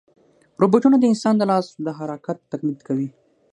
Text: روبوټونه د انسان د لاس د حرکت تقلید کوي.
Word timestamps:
روبوټونه 0.61 0.95
د 0.99 1.03
انسان 1.11 1.35
د 1.37 1.43
لاس 1.51 1.65
د 1.85 1.87
حرکت 1.97 2.37
تقلید 2.51 2.79
کوي. 2.87 3.07